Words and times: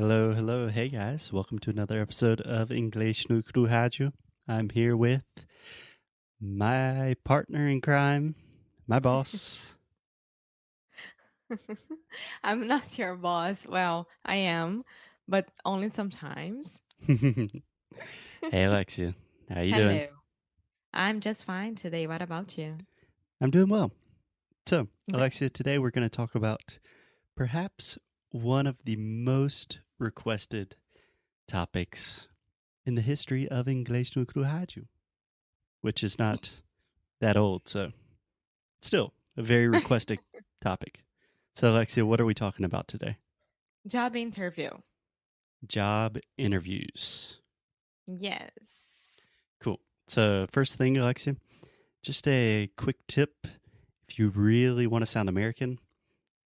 Hello, 0.00 0.32
hello, 0.32 0.68
hey 0.68 0.88
guys. 0.88 1.30
Welcome 1.30 1.58
to 1.58 1.68
another 1.68 2.00
episode 2.00 2.40
of 2.40 2.72
English 2.72 3.28
no 3.28 3.42
Rádio. 3.42 4.14
I'm 4.48 4.70
here 4.70 4.96
with 4.96 5.24
my 6.40 7.16
partner 7.22 7.68
in 7.68 7.82
crime, 7.82 8.34
my 8.88 8.98
boss. 8.98 9.74
I'm 12.42 12.66
not 12.66 12.96
your 12.96 13.14
boss. 13.14 13.66
Well, 13.66 14.08
I 14.24 14.36
am, 14.36 14.84
but 15.28 15.50
only 15.66 15.90
sometimes. 15.90 16.80
hey 17.06 17.50
Alexia, 18.50 19.14
how 19.50 19.60
you 19.60 19.74
Hello. 19.74 19.86
doing? 19.86 20.08
I'm 20.94 21.20
just 21.20 21.44
fine 21.44 21.74
today. 21.74 22.06
What 22.06 22.22
about 22.22 22.56
you? 22.56 22.78
I'm 23.38 23.50
doing 23.50 23.68
well. 23.68 23.92
So, 24.64 24.88
Alexia, 25.12 25.50
today 25.50 25.78
we're 25.78 25.90
going 25.90 26.08
to 26.08 26.16
talk 26.16 26.34
about 26.34 26.78
perhaps 27.36 27.98
one 28.30 28.66
of 28.66 28.78
the 28.84 28.96
most 28.96 29.80
requested 30.00 30.76
topics 31.46 32.28
in 32.86 32.94
the 32.94 33.02
history 33.02 33.48
of 33.48 33.68
English 33.68 34.16
no 34.16 34.24
Rádio, 34.24 34.86
which 35.80 36.02
is 36.02 36.18
not 36.18 36.50
that 37.20 37.36
old, 37.36 37.68
so 37.68 37.92
still 38.82 39.12
a 39.36 39.42
very 39.42 39.68
requested 39.68 40.20
topic. 40.60 41.00
So, 41.54 41.70
Alexia, 41.70 42.06
what 42.06 42.20
are 42.20 42.24
we 42.24 42.34
talking 42.34 42.64
about 42.64 42.88
today? 42.88 43.18
Job 43.86 44.16
interview. 44.16 44.70
Job 45.66 46.18
interviews. 46.38 47.38
Yes. 48.06 48.50
Cool. 49.60 49.80
So, 50.08 50.46
first 50.50 50.78
thing, 50.78 50.96
Alexia, 50.96 51.36
just 52.02 52.26
a 52.28 52.70
quick 52.76 52.96
tip. 53.06 53.46
If 54.08 54.18
you 54.18 54.30
really 54.30 54.86
want 54.86 55.02
to 55.02 55.06
sound 55.06 55.28
American, 55.28 55.78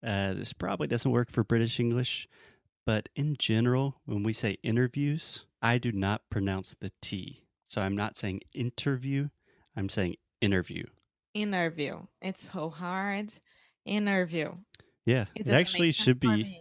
uh, 0.05 0.34
this 0.34 0.52
probably 0.52 0.86
doesn't 0.86 1.10
work 1.10 1.30
for 1.30 1.44
British 1.44 1.80
English, 1.80 2.28
but 2.87 3.09
in 3.15 3.37
general, 3.39 4.01
when 4.05 4.23
we 4.23 4.33
say 4.33 4.59
interviews, 4.63 5.47
I 5.63 5.79
do 5.79 5.93
not 5.93 6.23
pronounce 6.31 6.75
the 6.79 6.93
T. 7.01 7.43
So, 7.69 7.81
I'm 7.81 7.97
not 7.97 8.17
saying 8.17 8.43
interview, 8.53 9.29
I'm 9.77 9.89
saying 9.89 10.17
interview. 10.41 10.85
Interview. 11.35 12.01
It's 12.23 12.51
so 12.53 12.71
hard. 12.71 13.33
Interview. 13.85 14.53
Yeah, 15.05 15.27
It 15.35 15.49
it, 15.49 15.53
actually 15.53 15.93
should 15.93 16.21
be. 16.21 16.61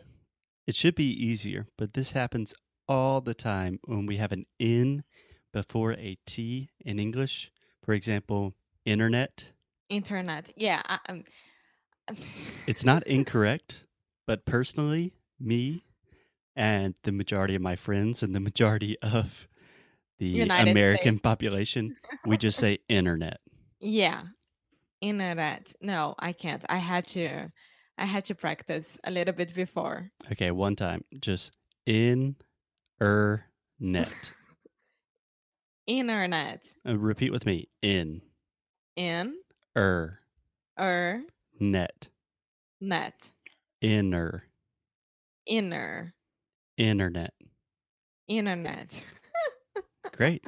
It 0.65 0.75
should 0.75 0.95
be 0.95 1.11
easier, 1.11 1.67
but 1.77 1.93
this 1.93 2.11
happens 2.11 2.53
all 2.87 3.21
the 3.21 3.33
time 3.33 3.79
when 3.85 4.05
we 4.05 4.17
have 4.17 4.31
an 4.31 4.45
N 4.59 5.03
before 5.51 5.93
a 5.93 6.17
T 6.25 6.69
in 6.83 6.99
English. 6.99 7.51
For 7.83 7.93
example, 7.93 8.53
internet. 8.85 9.45
Internet. 9.89 10.53
Yeah. 10.55 10.81
I, 10.85 10.99
um, 11.09 11.23
It's 12.67 12.85
not 12.85 13.05
incorrect, 13.05 13.85
but 14.25 14.45
personally, 14.45 15.13
me 15.39 15.83
and 16.55 16.95
the 17.03 17.11
majority 17.11 17.55
of 17.55 17.61
my 17.61 17.75
friends 17.75 18.23
and 18.23 18.33
the 18.35 18.39
majority 18.39 18.97
of 19.01 19.47
the 20.19 20.27
United 20.27 20.71
American 20.71 21.19
population, 21.19 21.95
we 22.25 22.37
just 22.37 22.57
say 22.63 22.79
internet. 22.89 23.39
yeah. 23.79 24.23
Internet. 25.01 25.73
No, 25.81 26.15
I 26.17 26.31
can't. 26.31 26.63
I 26.69 26.77
had 26.77 27.05
to. 27.07 27.51
I 27.97 28.05
had 28.05 28.23
to 28.25 28.35
practice 28.35 28.97
a 29.03 29.11
little 29.11 29.33
bit 29.33 29.53
before. 29.53 30.09
Okay, 30.31 30.49
one 30.51 30.77
time, 30.77 31.03
just 31.19 31.51
in 31.85 32.37
er 33.01 33.43
net. 33.81 34.31
Internet. 35.87 36.73
Uh, 36.87 36.97
repeat 36.97 37.31
with 37.33 37.45
me. 37.45 37.67
In 37.81 38.21
In 38.95 39.35
er 39.75 40.19
er 40.79 41.23
net. 41.59 42.07
net. 42.79 43.31
Inner 43.81 44.45
Inner. 45.45 46.13
Internet. 46.77 47.33
Internet. 48.27 49.03
Great. 50.15 50.43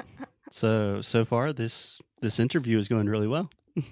So 0.52 1.02
so 1.02 1.26
far 1.26 1.52
this 1.54 2.00
this 2.22 2.40
interview 2.40 2.78
is 2.80 2.88
going 2.88 3.08
really 3.08 3.28
well. 3.28 3.50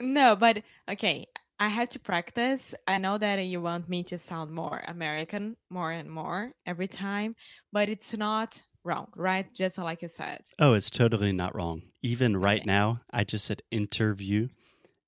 No, 0.00 0.36
but 0.36 0.62
okay, 0.90 1.26
I 1.60 1.68
had 1.68 1.90
to 1.92 1.98
practice. 2.00 2.74
I 2.88 2.98
know 2.98 3.18
that 3.18 3.38
you 3.40 3.60
want 3.60 3.88
me 3.88 4.02
to 4.04 4.18
sound 4.18 4.50
more 4.50 4.82
American 4.88 5.56
more 5.70 5.92
and 5.92 6.10
more 6.10 6.52
every 6.66 6.88
time, 6.88 7.34
but 7.72 7.88
it's 7.88 8.16
not 8.16 8.62
wrong, 8.84 9.08
right? 9.14 9.52
Just 9.54 9.78
like 9.78 10.02
you 10.02 10.08
said. 10.08 10.40
oh, 10.58 10.72
it's 10.74 10.90
totally 10.90 11.32
not 11.32 11.54
wrong. 11.54 11.82
Even 12.02 12.36
right 12.36 12.62
Okay. 12.62 12.66
now, 12.66 13.02
I 13.12 13.24
just 13.24 13.44
said 13.44 13.62
interview 13.70 14.48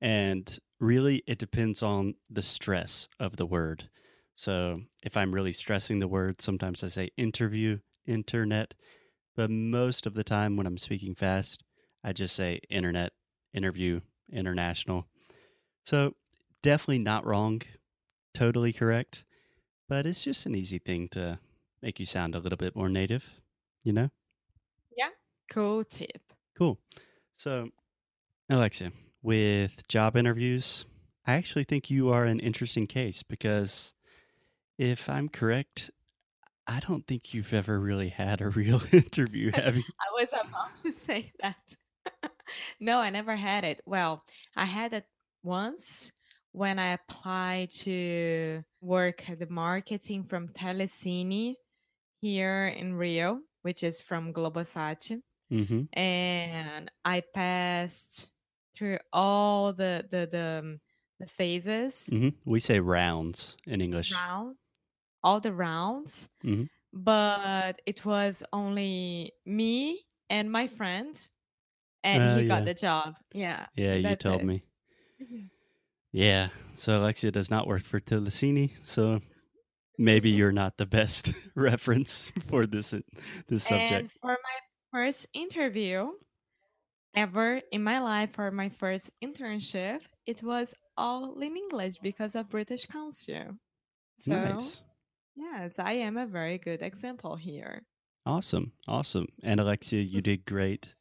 and 0.01 0.59
really 0.79 1.23
it 1.27 1.39
depends 1.39 1.83
on 1.83 2.15
the 2.31 2.43
stress 2.43 3.09
of 3.19 3.37
the 3.37 3.47
word. 3.47 3.89
So, 4.37 4.81
if 5.03 5.17
I'm 5.17 5.33
really 5.35 5.53
stressing 5.53 6.01
the 6.01 6.09
word, 6.09 6.41
sometimes 6.43 6.83
I 6.83 6.89
say 6.89 7.11
interview, 7.17 7.79
internet, 8.07 8.75
but 9.37 9.51
most 9.51 10.07
of 10.07 10.15
the 10.15 10.25
time 10.25 10.57
when 10.57 10.67
I'm 10.67 10.79
speaking 10.79 11.15
fast, 11.15 11.63
I 12.03 12.13
just 12.13 12.35
say 12.35 12.61
internet, 12.69 13.13
interview, 13.53 14.01
international. 14.33 15.07
So, 15.87 16.15
definitely 16.63 16.99
not 16.99 17.25
wrong, 17.25 17.63
totally 18.33 18.73
correct, 18.73 19.25
but 19.89 20.07
it's 20.07 20.25
just 20.25 20.47
an 20.47 20.55
easy 20.55 20.79
thing 20.79 21.09
to 21.11 21.39
make 21.83 22.01
you 22.01 22.07
sound 22.07 22.35
a 22.35 22.41
little 22.41 22.57
bit 22.57 22.75
more 22.75 22.89
native, 22.89 23.25
you 23.85 23.93
know? 23.93 24.11
Yeah. 24.97 25.11
Cool 25.51 25.85
tip. 25.85 26.33
Cool. 26.57 26.79
So, 27.37 27.69
Alexia, 28.49 28.93
with 29.23 29.87
job 29.89 30.17
interviews, 30.17 30.87
I 31.27 31.35
actually 31.35 31.65
think 31.65 31.91
you 31.91 32.11
are 32.11 32.25
an 32.25 32.41
interesting 32.41 32.87
case 32.87 33.23
because 33.23 33.93
if 34.79 35.09
I'm 35.09 35.29
correct, 35.29 35.91
I 36.67 36.81
don't 36.81 37.07
think 37.07 37.35
you've 37.35 37.53
ever 37.53 37.79
really 37.79 38.09
had 38.11 38.41
a 38.41 38.49
real 38.61 38.83
interview, 38.93 39.53
have 39.55 39.77
you? 39.77 39.85
I 40.01 40.21
was 40.21 40.29
about 40.33 40.75
to 40.83 40.93
say 40.93 41.33
that. 41.43 41.77
no, 42.81 42.99
I 43.01 43.11
never 43.11 43.37
had 43.37 43.65
it. 43.65 43.81
Well, 43.87 44.25
I 44.57 44.65
had 44.65 44.93
it 44.93 45.07
once 45.43 46.13
when 46.53 46.79
I 46.79 46.93
applied 46.95 47.71
to 47.71 48.63
work 48.81 49.29
at 49.29 49.39
the 49.41 49.47
marketing 49.49 50.25
from 50.25 50.49
Telecine 50.49 51.55
here 52.21 52.69
in 52.69 52.95
Rio, 52.95 53.41
which 53.63 53.83
is 53.83 54.01
from 54.01 54.33
Globosat. 54.33 55.21
hmm 55.51 55.83
and 55.93 56.91
I 57.05 57.23
passed 57.35 58.31
through 58.77 58.99
all 59.13 59.73
the 59.73 60.05
the 60.11 60.27
the, 60.31 60.61
um, 60.61 60.79
the 61.21 61.27
phases 61.27 62.07
hmm 62.09 62.31
We 62.45 62.61
say 62.61 62.81
rounds 62.81 63.57
in 63.67 63.81
English. 63.81 64.13
rounds, 64.15 64.57
all 65.25 65.41
the 65.41 65.53
rounds, 65.53 66.29
Mhm. 66.45 66.69
but 66.93 67.81
it 67.87 68.05
was 68.05 68.45
only 68.53 69.33
me 69.47 70.01
and 70.31 70.51
my 70.53 70.69
friend, 70.69 71.19
and 72.05 72.23
Oh, 72.23 72.39
he 72.39 72.47
got 72.49 72.65
the 72.67 72.75
job. 72.75 73.17
Yeah, 73.33 73.67
Yeah, 73.77 73.95
you 73.95 74.17
told 74.17 74.43
it. 74.43 74.47
me. 74.47 74.63
Mm-hmm. 75.21 75.47
Yeah. 76.13 76.49
So 76.77 77.01
Alexia 77.01 77.31
does 77.33 77.51
not 77.51 77.67
work 77.67 77.85
for 77.85 78.01
Telecine, 78.01 78.71
so 78.85 79.21
maybe 79.99 80.31
you're 80.31 80.53
not 80.53 80.77
the 80.79 80.87
best 80.87 81.33
reference 81.57 82.31
for 82.49 82.67
this 82.67 82.93
uh, 82.95 83.01
this 83.49 83.65
subject. 83.65 83.93
And 83.93 84.11
for 84.21 84.31
my 84.33 84.59
first 84.93 85.27
interview 85.35 86.13
ever 87.15 87.61
in 87.73 87.83
my 87.83 87.99
life, 88.01 88.33
for 88.33 88.51
my 88.51 88.69
first 88.69 89.11
internship, 89.23 90.01
it 90.27 90.43
was 90.43 90.75
all 90.97 91.41
in 91.41 91.57
English 91.57 91.97
because 92.03 92.35
of 92.35 92.49
British 92.49 92.87
Council. 92.87 93.59
So 94.19 94.33
nice. 94.33 94.83
Yes, 95.37 95.75
I 95.79 95.93
am 95.93 96.17
a 96.17 96.27
very 96.27 96.59
good 96.59 96.83
example 96.83 97.37
here. 97.37 97.83
Awesome. 98.27 98.73
Awesome. 98.89 99.27
And 99.43 99.61
Alexia, 99.61 100.01
you 100.01 100.21
did 100.31 100.45
great 100.47 100.95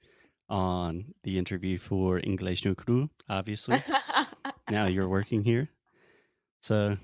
on 0.49 1.13
the 1.23 1.37
interview 1.37 1.77
for 1.77 2.19
English 2.23 2.65
no 2.65 2.75
Cru, 2.75 3.09
obviously. 3.29 3.81
now 4.69 4.85
you're 4.85 5.07
working 5.17 5.43
here. 5.43 5.69
So 6.61 6.97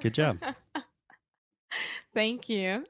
good 0.00 0.14
job. 0.14 0.38
Thank 2.14 2.48
you. 2.48 2.84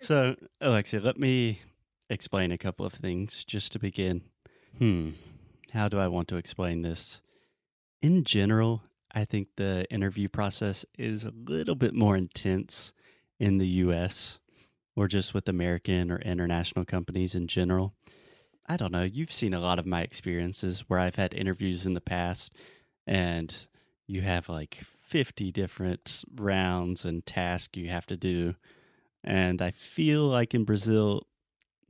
so, 0.00 0.34
Alexia, 0.60 1.00
let 1.00 1.18
me 1.18 1.60
explain 2.08 2.50
a 2.50 2.58
couple 2.58 2.84
of 2.86 2.92
things 2.92 3.44
just 3.44 3.72
to 3.72 3.78
begin. 3.78 4.22
Hmm. 4.78 5.10
how 5.72 5.88
do 5.88 5.98
I 5.98 6.08
want 6.08 6.28
to 6.28 6.36
explain 6.36 6.82
this? 6.82 7.20
In 8.00 8.24
general, 8.24 8.82
I 9.12 9.24
think 9.24 9.48
the 9.56 9.86
interview 9.90 10.28
process 10.28 10.84
is 10.98 11.24
a 11.24 11.32
little 11.32 11.74
bit 11.74 11.94
more 11.94 12.16
intense 12.16 12.92
in 13.38 13.58
the 13.58 13.66
US 13.66 14.38
or 14.94 15.08
just 15.08 15.34
with 15.34 15.48
American 15.48 16.10
or 16.10 16.18
international 16.18 16.84
companies 16.84 17.34
in 17.34 17.46
general. 17.46 17.92
I 18.66 18.76
don't 18.76 18.92
know. 18.92 19.02
You've 19.02 19.32
seen 19.32 19.54
a 19.54 19.60
lot 19.60 19.78
of 19.78 19.86
my 19.86 20.02
experiences 20.02 20.84
where 20.86 21.00
I've 21.00 21.16
had 21.16 21.34
interviews 21.34 21.86
in 21.86 21.94
the 21.94 22.00
past 22.00 22.54
and 23.06 23.66
you 24.06 24.22
have 24.22 24.48
like 24.48 24.78
50 25.06 25.50
different 25.50 26.22
rounds 26.36 27.04
and 27.04 27.26
tasks 27.26 27.76
you 27.76 27.88
have 27.88 28.06
to 28.06 28.16
do. 28.16 28.54
And 29.24 29.60
I 29.60 29.72
feel 29.72 30.24
like 30.24 30.54
in 30.54 30.64
Brazil, 30.64 31.26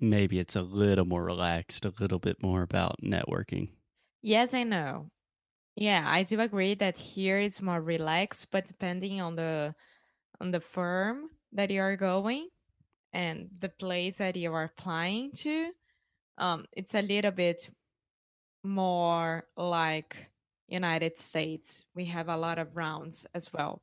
maybe 0.01 0.39
it's 0.39 0.57
a 0.57 0.63
little 0.63 1.05
more 1.05 1.23
relaxed, 1.23 1.85
a 1.85 1.93
little 2.01 2.19
bit 2.19 2.43
more 2.43 2.63
about 2.63 3.03
networking. 3.03 3.69
Yes, 4.23 4.55
I 4.55 4.63
know. 4.63 5.11
Yeah, 5.81 6.05
I 6.07 6.25
do 6.25 6.41
agree 6.41 6.75
that 6.77 6.99
here 6.99 7.41
is 7.41 7.63
more 7.63 7.81
relaxed, 7.81 8.51
but 8.53 8.67
depending 8.67 9.21
on 9.21 9.37
the 9.37 9.75
on 10.41 10.51
the 10.53 10.61
firm 10.61 11.31
that 11.53 11.71
you 11.71 11.81
are 11.83 11.97
going 11.97 12.49
and 13.13 13.51
the 13.61 13.71
place 13.71 14.19
that 14.19 14.37
you 14.37 14.53
are 14.55 14.65
applying 14.65 15.33
to, 15.45 15.73
um, 16.39 16.67
it's 16.73 16.95
a 16.95 17.03
little 17.03 17.33
bit 17.33 17.71
more 18.65 19.47
like 19.57 20.31
United 20.69 21.19
States. 21.19 21.85
We 21.95 22.07
have 22.07 22.29
a 22.29 22.37
lot 22.37 22.59
of 22.59 22.77
rounds 22.77 23.27
as 23.35 23.53
well. 23.53 23.83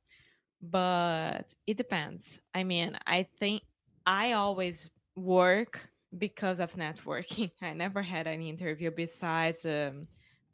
But 0.61 1.53
it 1.67 1.77
depends. 1.77 2.39
I 2.55 2.63
mean, 2.63 2.97
I 3.07 3.27
think 3.39 3.63
I 4.05 4.33
always 4.33 4.89
work 5.15 5.89
because 6.17 6.59
of 6.59 6.73
networking. 6.75 7.51
I 7.61 7.73
never 7.73 8.01
had 8.03 8.27
an 8.27 8.41
interview 8.41 8.91
besides 8.91 9.65
um, 9.65 10.07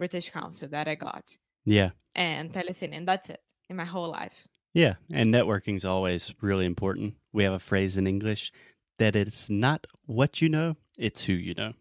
British 0.03 0.29
Council 0.31 0.67
that 0.69 0.87
I 0.87 0.95
got. 0.95 1.25
Yeah. 1.65 1.91
And 2.13 2.51
telecine, 2.51 2.93
and 2.97 3.07
that's 3.07 3.29
it 3.29 3.41
in 3.69 3.75
my 3.77 3.85
whole 3.85 4.09
life. 4.11 4.47
Yeah. 4.73 4.95
And 5.13 5.33
networking 5.33 5.75
is 5.77 5.85
always 5.85 6.33
really 6.41 6.65
important. 6.65 7.15
We 7.31 7.45
have 7.45 7.53
a 7.53 7.59
phrase 7.59 7.97
in 7.97 8.05
English 8.05 8.51
that 8.99 9.15
it's 9.15 9.49
not 9.49 9.87
what 10.05 10.41
you 10.41 10.49
know, 10.49 10.75
it's 10.97 11.23
who 11.23 11.33
you 11.33 11.53
know. 11.53 11.73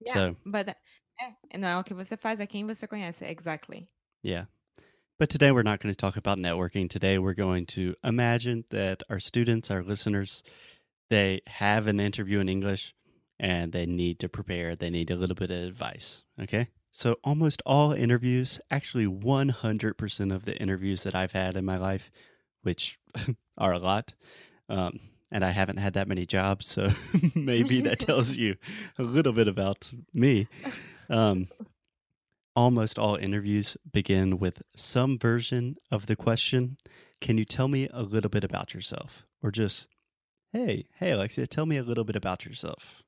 Yeah, 0.00 0.12
So, 0.14 0.36
but 0.44 0.66
é, 0.68 1.58
não 1.58 1.68
é 1.68 1.78
o 1.78 1.84
que 1.84 1.94
você 1.94 2.16
faz, 2.16 2.40
é 2.40 2.46
quem 2.48 2.66
você 2.66 2.88
conhece. 2.88 3.24
Exactly. 3.24 3.86
yeah. 4.22 4.46
But 5.16 5.30
today 5.30 5.52
we're 5.52 5.62
not 5.62 5.80
going 5.80 5.94
to 5.94 5.96
talk 5.96 6.16
about 6.16 6.38
networking. 6.38 6.90
Today 6.90 7.18
we're 7.18 7.34
going 7.34 7.66
to 7.66 7.94
imagine 8.02 8.64
that 8.70 9.04
our 9.08 9.20
students, 9.20 9.70
our 9.70 9.84
listeners, 9.84 10.42
they 11.08 11.40
have 11.46 11.86
an 11.86 12.00
interview 12.00 12.40
in 12.40 12.48
English 12.48 12.94
and 13.38 13.72
they 13.72 13.86
need 13.86 14.18
to 14.18 14.28
prepare. 14.28 14.74
They 14.74 14.90
need 14.90 15.12
a 15.12 15.16
little 15.16 15.36
bit 15.36 15.52
of 15.52 15.62
advice. 15.68 16.24
Okay. 16.42 16.66
So, 16.96 17.16
almost 17.24 17.60
all 17.66 17.90
interviews, 17.90 18.60
actually 18.70 19.06
100% 19.06 20.32
of 20.32 20.44
the 20.44 20.56
interviews 20.56 21.02
that 21.02 21.12
I've 21.12 21.32
had 21.32 21.56
in 21.56 21.64
my 21.64 21.76
life, 21.76 22.08
which 22.62 23.00
are 23.58 23.72
a 23.72 23.80
lot, 23.80 24.14
um, 24.68 25.00
and 25.28 25.44
I 25.44 25.50
haven't 25.50 25.78
had 25.78 25.94
that 25.94 26.06
many 26.06 26.24
jobs. 26.24 26.68
So, 26.68 26.92
maybe 27.34 27.80
that 27.80 27.98
tells 27.98 28.36
you 28.36 28.54
a 28.96 29.02
little 29.02 29.32
bit 29.32 29.48
about 29.48 29.90
me. 30.12 30.46
Um, 31.10 31.48
almost 32.54 32.96
all 32.96 33.16
interviews 33.16 33.76
begin 33.92 34.38
with 34.38 34.62
some 34.76 35.18
version 35.18 35.74
of 35.90 36.06
the 36.06 36.14
question 36.14 36.76
Can 37.20 37.38
you 37.38 37.44
tell 37.44 37.66
me 37.66 37.88
a 37.92 38.04
little 38.04 38.30
bit 38.30 38.44
about 38.44 38.72
yourself? 38.72 39.26
Or 39.42 39.50
just, 39.50 39.88
Hey, 40.52 40.86
hey, 41.00 41.10
Alexia, 41.10 41.48
tell 41.48 41.66
me 41.66 41.76
a 41.76 41.82
little 41.82 42.04
bit 42.04 42.14
about 42.14 42.44
yourself. 42.44 43.02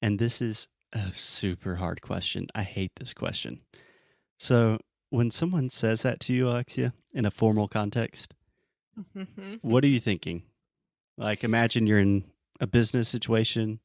And 0.00 0.18
this 0.18 0.40
is 0.40 0.68
a 0.92 1.12
super 1.12 1.76
hard 1.76 2.02
question. 2.02 2.46
I 2.54 2.62
hate 2.62 2.92
this 2.96 3.14
question. 3.14 3.60
So, 4.38 4.78
when 5.10 5.30
someone 5.30 5.70
says 5.70 6.02
that 6.02 6.20
to 6.20 6.32
you, 6.32 6.48
Alexia, 6.48 6.94
in 7.12 7.26
a 7.26 7.30
formal 7.30 7.68
context, 7.68 8.34
what 9.60 9.84
are 9.84 9.88
you 9.88 10.00
thinking? 10.00 10.42
Like, 11.16 11.44
imagine 11.44 11.86
you're 11.86 11.98
in 11.98 12.24
a 12.60 12.66
business 12.66 13.08
situation 13.08 13.80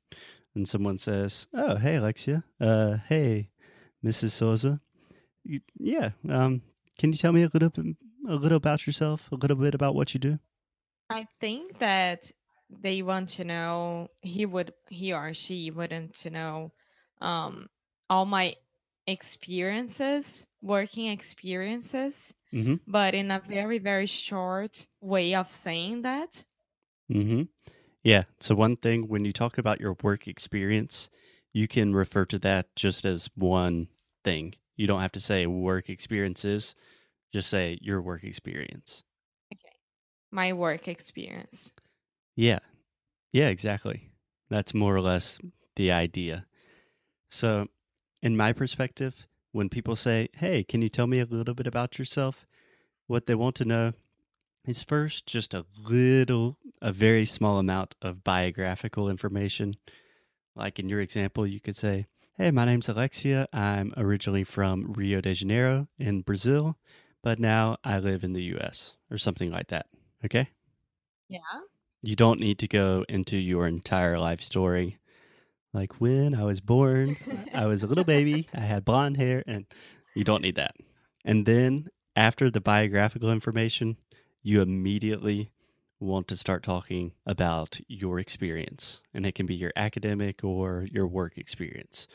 and 0.55 0.67
someone 0.67 0.97
says, 0.97 1.47
Oh, 1.53 1.75
hey, 1.75 1.95
Alexia. 1.95 2.43
Uh, 2.59 2.97
hey, 3.07 3.49
Mrs. 4.03 4.31
Souza. 4.31 4.81
Yeah. 5.77 6.11
Um, 6.29 6.61
can 6.97 7.11
you 7.11 7.17
tell 7.17 7.31
me 7.31 7.43
a 7.43 7.49
little 7.53 7.69
bit, 7.69 7.95
a 8.27 8.35
little 8.35 8.57
about 8.57 8.87
yourself, 8.87 9.31
a 9.31 9.35
little 9.35 9.57
bit 9.57 9.75
about 9.75 9.95
what 9.95 10.13
you 10.13 10.19
do? 10.19 10.39
I 11.09 11.27
think 11.39 11.79
that 11.79 12.31
they 12.69 13.01
want 13.01 13.29
to 13.29 13.45
know 13.45 14.09
he 14.21 14.45
would 14.45 14.73
he 14.89 15.13
or 15.13 15.33
she 15.33 15.71
wouldn't 15.71 16.15
to 16.15 16.29
know 16.29 16.73
um 17.21 17.67
all 18.09 18.25
my 18.25 18.55
experiences 19.07 20.45
working 20.61 21.07
experiences 21.07 22.33
Mm-hmm. 22.53 22.75
but 22.87 23.13
in 23.13 23.29
a 23.31 23.39
very 23.47 23.77
very 23.77 24.05
short 24.05 24.87
way 25.01 25.35
of 25.35 25.49
saying 25.51 26.01
that 26.03 26.43
Mm-hmm. 27.11 27.43
Yeah. 28.03 28.23
So 28.41 28.53
one 28.55 28.75
thing 28.75 29.07
when 29.07 29.23
you 29.23 29.31
talk 29.31 29.57
about 29.57 29.79
your 29.79 29.95
work 30.03 30.27
experience, 30.27 31.09
you 31.53 31.67
can 31.67 31.93
refer 31.95 32.25
to 32.25 32.39
that 32.39 32.75
just 32.75 33.05
as 33.05 33.29
one 33.35 33.87
thing. 34.25 34.55
You 34.75 34.87
don't 34.87 34.99
have 34.99 35.13
to 35.13 35.21
say 35.21 35.47
work 35.47 35.89
experiences. 35.89 36.75
Just 37.31 37.49
say 37.49 37.77
your 37.81 38.01
work 38.01 38.23
experience. 38.25 39.03
okay 39.53 39.75
my 40.31 40.51
work 40.53 40.87
experience 40.89 41.71
Yeah. 42.35 42.59
Yeah, 43.31 43.47
exactly. 43.47 44.09
That's 44.49 44.73
more 44.73 44.95
or 44.95 45.01
less 45.01 45.39
the 45.75 45.91
idea. 45.91 46.46
So, 47.29 47.67
in 48.21 48.37
my 48.37 48.53
perspective, 48.53 49.27
when 49.51 49.69
people 49.69 49.95
say, 49.95 50.29
Hey, 50.33 50.63
can 50.63 50.81
you 50.81 50.89
tell 50.89 51.07
me 51.07 51.19
a 51.19 51.25
little 51.25 51.53
bit 51.53 51.67
about 51.67 51.99
yourself? 51.99 52.45
What 53.07 53.25
they 53.25 53.35
want 53.35 53.55
to 53.55 53.65
know 53.65 53.93
is 54.65 54.83
first 54.83 55.25
just 55.25 55.53
a 55.53 55.65
little, 55.81 56.57
a 56.81 56.91
very 56.91 57.25
small 57.25 57.57
amount 57.57 57.95
of 58.01 58.23
biographical 58.23 59.09
information. 59.09 59.75
Like 60.55 60.79
in 60.79 60.89
your 60.89 60.99
example, 60.99 61.47
you 61.47 61.59
could 61.59 61.75
say, 61.75 62.07
Hey, 62.37 62.51
my 62.51 62.65
name's 62.65 62.87
Alexia. 62.89 63.47
I'm 63.51 63.93
originally 63.97 64.43
from 64.43 64.93
Rio 64.93 65.21
de 65.21 65.33
Janeiro 65.33 65.87
in 65.97 66.21
Brazil, 66.21 66.77
but 67.23 67.39
now 67.39 67.77
I 67.83 67.97
live 67.97 68.23
in 68.23 68.33
the 68.33 68.43
US 68.55 68.95
or 69.09 69.17
something 69.17 69.51
like 69.51 69.69
that. 69.69 69.87
Okay. 70.23 70.49
yeah 71.29 71.39
You 72.01 72.15
don't 72.15 72.39
need 72.39 72.59
to 72.59 72.67
go 72.67 73.05
into 73.09 73.37
your 73.37 73.67
entire 73.67 74.19
life 74.19 74.41
story. 74.41 74.99
Like 75.77 76.01
when 76.01 76.33
I 76.33 76.43
was 76.43 76.59
born, 76.59 77.17
I 77.53 77.67
was 77.67 77.83
a 77.83 77.87
little 77.87 78.03
baby, 78.03 78.49
I 78.51 78.61
had 78.61 78.83
blonde 78.83 79.17
hair, 79.17 79.43
and 79.45 79.67
you 80.15 80.23
don't 80.23 80.41
need 80.41 80.55
that. 80.55 80.73
And 81.23 81.45
then 81.45 81.89
after 82.15 82.49
the 82.49 82.59
biographical 82.59 83.31
information, 83.31 83.97
you 84.41 84.63
immediately 84.63 85.51
want 85.99 86.27
to 86.29 86.35
start 86.35 86.63
talking 86.63 87.11
about 87.27 87.79
your 87.87 88.17
experience. 88.17 89.03
And 89.13 89.23
it 89.23 89.35
can 89.35 89.45
be 89.45 89.53
your 89.53 89.71
academic 89.75 90.43
or 90.43 90.87
your 90.91 91.05
work 91.05 91.37
experience. 91.37 92.07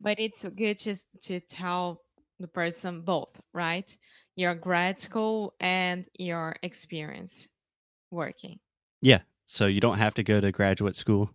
but 0.00 0.18
it's 0.18 0.42
good 0.56 0.78
to 0.78 0.94
to 1.24 1.40
tell 1.40 2.00
the 2.38 2.48
person 2.48 3.02
both 3.02 3.38
right 3.52 3.98
your 4.34 4.54
grad 4.54 4.98
school 4.98 5.52
and 5.60 6.06
your 6.18 6.56
experience 6.62 7.48
working 8.10 8.60
Yeah. 9.02 9.20
So 9.44 9.66
you 9.66 9.80
don't 9.80 9.98
have 9.98 10.14
to 10.14 10.22
go 10.22 10.40
to 10.40 10.50
graduate 10.50 10.96
school. 10.96 11.34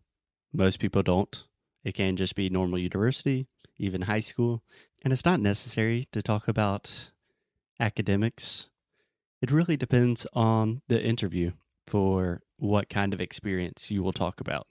Most 0.52 0.80
people 0.80 1.04
don't. 1.04 1.44
It 1.86 1.94
can 1.94 2.18
just 2.18 2.36
be 2.36 2.50
normal 2.50 2.80
university, 2.80 3.46
even 3.78 4.02
high 4.02 4.20
school. 4.20 4.64
And 5.04 5.14
it's 5.14 5.24
not 5.24 5.40
necessary 5.40 6.08
to 6.12 6.22
talk 6.24 6.48
about 6.48 7.12
academics. 7.80 8.70
It 9.40 9.52
really 9.52 9.78
depends 9.78 10.26
on 10.34 10.82
the 10.88 11.02
interview 11.02 11.52
for 11.86 12.42
what 12.58 12.90
kind 12.90 13.14
of 13.14 13.22
experience 13.22 13.92
you 13.92 14.02
will 14.02 14.14
talk 14.14 14.42
about. 14.42 14.66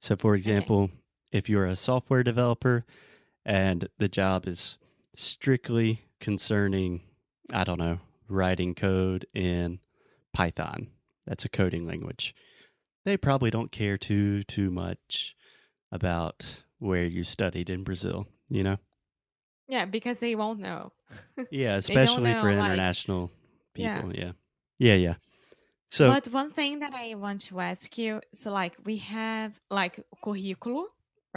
So, 0.00 0.16
for 0.16 0.34
example, 0.34 0.90
if 1.30 1.50
you're 1.50 1.66
a 1.66 1.76
software 1.76 2.22
developer 2.22 2.86
and 3.44 3.88
the 3.98 4.08
job 4.08 4.46
is 4.48 4.78
strictly 5.14 6.06
concerning, 6.20 7.02
I 7.52 7.64
don't 7.64 7.78
know, 7.78 8.00
writing 8.28 8.74
code 8.74 9.26
in 9.34 9.80
Python, 10.32 10.88
that's 11.26 11.44
a 11.44 11.50
coding 11.50 11.86
language. 11.86 12.34
They 13.04 13.18
probably 13.18 13.50
don't 13.50 13.70
care 13.70 13.98
too 13.98 14.42
too 14.44 14.70
much 14.70 15.35
about 16.00 16.46
where 16.78 17.04
you 17.16 17.24
studied 17.24 17.68
in 17.70 17.82
Brazil, 17.84 18.26
you 18.48 18.62
know? 18.62 18.78
yeah 19.68 19.84
because 19.84 20.20
they 20.20 20.36
won't 20.36 20.60
know 20.60 20.92
Yeah, 21.50 21.74
especially 21.82 22.32
for 22.34 22.50
know, 22.52 22.58
like- 22.60 22.70
international 22.70 23.22
Yeah. 23.74 23.96
people. 23.96 24.14
Yeah. 24.22 24.32
Yeah, 24.78 24.94
yeah. 25.06 25.14
So, 25.90 26.08
but 26.14 26.28
one 26.40 26.50
thing 26.58 26.80
that 26.82 26.92
i 26.94 27.14
want 27.14 27.40
to 27.48 27.54
ask 27.60 27.96
you 28.02 28.20
so 28.40 28.50
like 28.60 28.74
we 28.84 28.96
have 28.98 29.50
like 29.70 29.94
currículo 30.24 30.82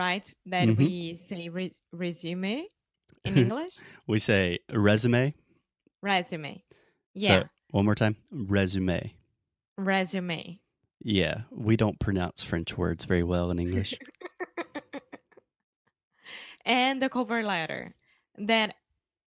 right 0.03 0.25
that 0.53 0.67
Mhm. 0.67 0.77
we 0.77 1.15
say 1.15 1.49
res- 1.49 1.81
resume 2.03 2.67
in 3.25 3.33
english 3.43 3.73
we 4.07 4.17
say 4.19 4.59
resume. 4.87 5.33
resume 6.01 6.63
yeah 7.13 7.39
So, 7.41 7.49
one 7.77 7.85
more 7.85 7.95
time. 8.03 8.15
Resume. 8.31 8.99
resume 9.77 10.59
Yeah, 11.01 11.35
we 11.51 11.77
don't 11.77 11.99
pronounce 11.99 12.43
French 12.43 12.77
words 12.77 13.05
very 13.05 13.23
well 13.23 13.51
in 13.51 13.59
English. 13.59 13.93
and 16.65 17.01
the 17.01 17.10
cover 17.10 17.43
letter 17.43 17.93
that 18.38 18.75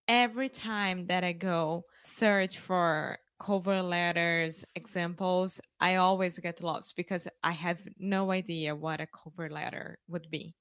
every 0.09 0.49
time 0.49 1.07
that 1.07 1.25
I 1.25 1.33
go 1.33 1.85
search 2.05 2.59
for 2.59 3.19
cover 3.39 3.83
letters 3.83 4.65
examples, 4.75 5.61
I 5.81 5.97
always 5.97 6.39
get 6.39 6.63
lost 6.63 6.95
because 6.97 7.27
I 7.43 7.53
have 7.53 7.81
no 7.99 8.31
idea 8.31 8.75
what 8.77 9.01
a 9.01 9.07
cover 9.07 9.49
letter 9.51 9.99
would 10.09 10.31
be. 10.31 10.55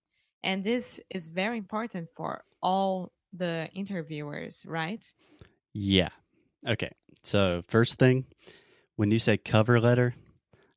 And 0.44 0.64
this 0.64 1.00
is 1.10 1.30
very 1.30 1.58
important 1.58 2.10
for 2.16 2.44
all 2.62 3.12
the 3.32 3.70
interviewers, 3.76 4.66
right? 4.66 5.06
Yeah. 5.74 6.10
Okay. 6.68 6.92
So, 7.24 7.64
first 7.68 8.00
thing, 8.00 8.26
when 8.96 9.12
you 9.12 9.20
say 9.20 9.38
cover 9.38 9.80
letter, 9.80 10.16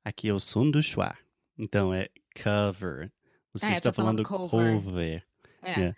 aqui 0.06 0.28
é 0.28 0.34
o 0.34 0.38
som 0.38 0.70
do 0.70 0.80
schwa. 0.82 1.14
Então 1.58 1.92
é 1.94 2.08
cover. 2.36 3.10
Você 3.54 3.66
Ah, 3.66 3.72
está 3.76 3.92
falando 3.92 4.24
falando 4.24 4.50
cover. 4.50 4.82
cover. 4.82 5.22
Yeah. 5.64 5.80
Yeah. 5.80 5.92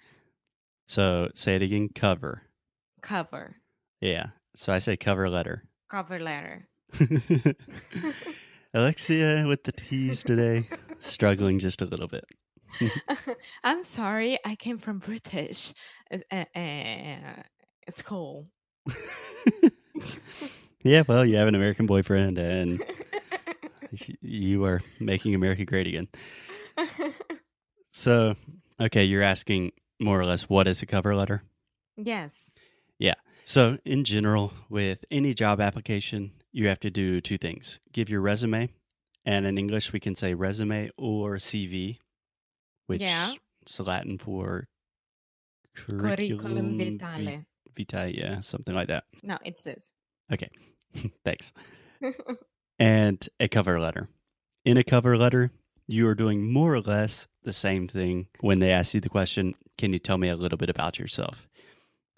So, 0.88 1.30
say 1.34 1.56
it 1.56 1.62
again, 1.62 1.88
cover. 1.94 2.42
Cover. 3.02 3.56
Yeah. 4.00 4.28
So 4.56 4.72
I 4.72 4.78
say 4.78 4.96
cover 4.96 5.28
letter. 5.28 5.64
Cover 5.90 6.18
letter. 6.18 6.68
Alexia 8.74 9.44
with 9.46 9.64
the 9.64 9.72
T's 9.72 10.24
today, 10.24 10.68
struggling 11.00 11.58
just 11.58 11.82
a 11.82 11.84
little 11.84 12.08
bit. 12.08 12.24
I'm 13.64 13.82
sorry, 13.84 14.38
I 14.44 14.56
came 14.56 14.78
from 14.78 14.98
British 14.98 15.74
uh, 16.10 16.18
uh, 16.32 16.58
uh, 16.58 17.90
school. 17.90 18.46
yeah, 20.82 21.02
well, 21.06 21.24
you 21.24 21.36
have 21.36 21.48
an 21.48 21.54
American 21.54 21.86
boyfriend 21.86 22.38
and 22.38 22.82
you 24.20 24.64
are 24.64 24.82
making 25.00 25.34
America 25.34 25.64
great 25.64 25.86
again. 25.86 26.08
So, 27.92 28.36
okay, 28.80 29.04
you're 29.04 29.22
asking 29.22 29.72
more 30.00 30.20
or 30.20 30.24
less 30.26 30.48
what 30.48 30.66
is 30.68 30.82
a 30.82 30.86
cover 30.86 31.14
letter? 31.14 31.42
yes. 31.96 32.50
Yeah. 32.98 33.14
So, 33.44 33.78
in 33.84 34.04
general, 34.04 34.52
with 34.70 35.04
any 35.10 35.32
job 35.34 35.60
application, 35.60 36.32
you 36.50 36.66
have 36.68 36.80
to 36.80 36.90
do 36.90 37.20
two 37.20 37.36
things 37.38 37.78
give 37.92 38.08
your 38.10 38.20
resume, 38.22 38.70
and 39.24 39.46
in 39.46 39.58
English, 39.58 39.92
we 39.92 40.00
can 40.00 40.16
say 40.16 40.34
resume 40.34 40.90
or 40.96 41.36
CV, 41.36 41.98
which 42.86 43.02
Yeah. 43.02 43.34
is 43.68 43.78
Latin 43.80 44.18
for 44.18 44.66
Curriculum 45.74 46.78
vi- 46.78 46.96
vitae. 46.98 47.44
vitae, 47.76 48.12
yeah, 48.16 48.40
something 48.40 48.74
like 48.74 48.88
that. 48.88 49.04
No, 49.22 49.38
it's 49.44 49.62
this. 49.62 49.92
Okay, 50.32 50.48
thanks. 51.24 51.52
And 52.78 53.26
a 53.40 53.48
cover 53.48 53.80
letter. 53.80 54.08
In 54.66 54.76
a 54.76 54.84
cover 54.84 55.16
letter, 55.16 55.50
you 55.86 56.06
are 56.08 56.14
doing 56.14 56.52
more 56.52 56.74
or 56.74 56.80
less 56.82 57.26
the 57.46 57.52
same 57.54 57.88
thing 57.88 58.26
when 58.40 58.58
they 58.58 58.72
ask 58.72 58.92
you 58.92 59.00
the 59.00 59.08
question, 59.08 59.54
Can 59.78 59.94
you 59.94 59.98
tell 59.98 60.18
me 60.18 60.28
a 60.28 60.36
little 60.36 60.58
bit 60.58 60.68
about 60.68 60.98
yourself? 60.98 61.48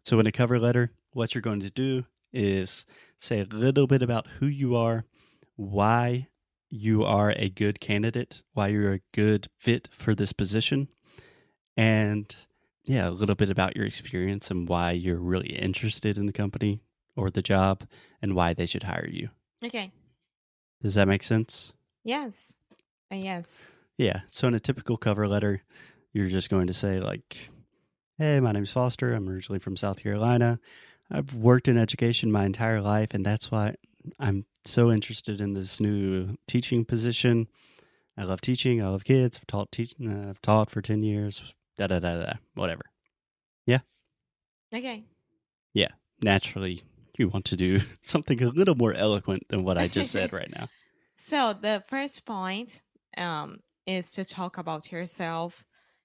So, 0.03 0.19
in 0.19 0.27
a 0.27 0.33
cover 0.33 0.59
letter, 0.59 0.91
what 1.13 1.35
you're 1.35 1.43
going 1.43 1.61
to 1.61 1.71
do 1.71 2.07
is 2.33 2.85
say 3.21 3.41
a 3.41 3.45
little 3.45 3.87
bit 3.87 4.03
about 4.03 4.27
who 4.39 4.47
you 4.47 4.75
are, 4.75 5.05
why 5.55 6.29
you 6.71 7.05
are 7.05 7.33
a 7.37 7.49
good 7.49 7.79
candidate, 7.79 8.43
why 8.55 8.69
you're 8.69 8.95
a 8.95 9.01
good 9.13 9.49
fit 9.57 9.89
for 9.93 10.15
this 10.15 10.33
position, 10.33 10.89
and 11.77 12.35
yeah, 12.87 13.09
a 13.09 13.11
little 13.11 13.35
bit 13.35 13.51
about 13.51 13.77
your 13.77 13.85
experience 13.85 14.51
and 14.51 14.69
why 14.69 14.93
you're 14.93 15.21
really 15.21 15.51
interested 15.51 16.17
in 16.17 16.25
the 16.25 16.33
company 16.33 16.81
or 17.17 17.31
the 17.31 17.43
job 17.43 17.85
and 18.23 18.35
why 18.35 18.55
they 18.55 18.67
should 18.67 18.85
hire 18.85 19.09
you. 19.09 19.29
okay. 19.65 19.93
Does 20.83 20.95
that 20.95 21.09
make 21.09 21.25
sense? 21.25 21.73
Yes. 22.05 22.57
Uh, 23.13 23.17
yes. 23.17 23.69
Yeah. 23.99 24.21
So 24.29 24.49
in 24.49 24.55
a 24.55 24.61
typical 24.61 24.97
cover 24.97 25.29
letter, 25.29 25.63
you're 26.13 26.29
just 26.29 26.49
going 26.49 26.69
to 26.69 26.73
say 26.73 27.01
like, 27.01 27.51
"Hey, 28.17 28.41
my 28.41 28.53
name's 28.53 28.71
Foster. 28.71 29.13
I'm 29.13 29.29
originally 29.29 29.59
from 29.59 29.77
South 29.77 30.03
Carolina. 30.03 30.61
I've 31.11 31.35
worked 31.35 31.69
in 31.69 31.77
education 31.77 32.33
my 32.33 32.45
entire 32.47 32.81
life, 32.81 33.13
and 33.13 33.27
that's 33.27 33.51
why 33.51 33.75
I'm 34.19 34.47
so 34.65 34.91
interested 34.93 35.41
in 35.41 35.55
this 35.55 35.81
new 35.81 36.37
teaching 36.47 36.85
position. 36.85 37.49
I 38.17 38.25
love 38.25 38.41
teaching. 38.41 38.83
I 38.83 38.89
love 38.89 39.05
kids. 39.05 39.39
I've 39.39 39.47
taught 39.47 39.73
teach. 39.73 39.95
Uh, 40.03 40.31
I've 40.31 40.43
taught 40.43 40.71
for 40.71 40.81
ten 40.81 41.03
years. 41.03 41.43
Da 41.77 41.89
da 41.89 41.99
da 41.99 42.19
da. 42.19 42.33
Whatever. 42.55 42.83
Yeah. 43.67 43.81
Okay. 44.73 45.05
Yeah. 45.75 45.89
Naturally, 46.23 46.83
you 47.17 47.29
want 47.29 47.47
to 47.47 47.57
do 47.57 47.81
something 48.01 48.43
a 48.43 48.49
little 48.49 48.75
more 48.75 48.95
eloquent 48.95 49.49
than 49.49 49.65
what 49.65 49.77
I 49.77 49.89
just 49.89 50.11
said 50.11 50.33
right 50.41 50.51
now. 50.55 50.69
So 51.17 51.53
the 51.53 51.83
first 51.89 52.25
point 52.25 52.83
um, 53.17 53.61
is 53.89 54.13
to 54.13 54.25
talk 54.25 54.59
about 54.59 54.93
yourself 54.93 55.65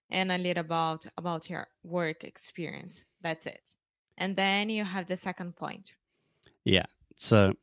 and 0.09 0.31
a 0.31 0.37
little 0.37 0.61
about 0.61 1.05
about 1.17 1.49
your 1.49 1.67
work 1.83 2.23
experience. 2.23 3.03
That's 3.21 3.45
it. 3.45 3.71
And 4.17 4.35
then 4.35 4.69
you 4.69 4.85
have 4.85 5.07
the 5.07 5.17
second 5.17 5.57
point. 5.57 5.91
Yeah. 6.63 6.85
So, 7.17 7.53